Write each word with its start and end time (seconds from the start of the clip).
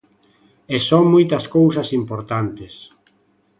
E 0.75 0.77
son 0.89 1.03
moitas 1.13 1.45
cousas 1.55 1.89
importantes. 1.99 2.73